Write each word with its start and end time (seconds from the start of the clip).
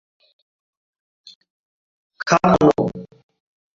খাট 2.27 2.43
আনো! 2.51 2.83